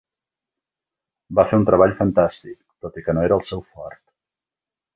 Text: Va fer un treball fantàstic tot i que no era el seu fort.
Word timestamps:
Va 1.39 1.45
fer 1.51 1.59
un 1.61 1.67
treball 1.67 1.93
fantàstic 2.01 2.57
tot 2.87 2.99
i 3.03 3.07
que 3.09 3.17
no 3.19 3.27
era 3.29 3.39
el 3.39 3.47
seu 3.51 3.63
fort. 3.77 4.03